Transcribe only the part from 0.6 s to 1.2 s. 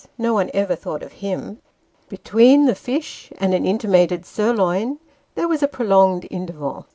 thought of